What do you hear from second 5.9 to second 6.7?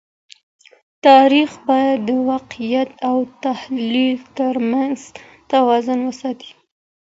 وساتي.